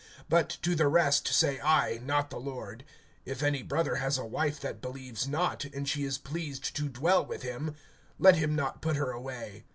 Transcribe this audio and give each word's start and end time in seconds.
(12)But 0.31 0.59
to 0.61 0.73
the 0.73 0.87
rest 0.87 1.27
say 1.27 1.59
I, 1.61 1.99
not 2.01 2.31
the 2.31 2.39
Lord: 2.39 2.83
If 3.23 3.43
any 3.43 3.61
brother 3.61 3.97
has 3.97 4.17
a 4.17 4.25
wife 4.25 4.59
that 4.61 4.81
believes 4.81 5.27
not, 5.27 5.63
and 5.65 5.87
she 5.87 6.05
is 6.05 6.17
pleased 6.17 6.75
to 6.77 6.89
dwell 6.89 7.23
with 7.23 7.43
him, 7.43 7.75
let 8.17 8.35
him 8.37 8.55
not 8.55 8.81
put 8.81 8.95
her 8.95 9.11
away. 9.11 9.63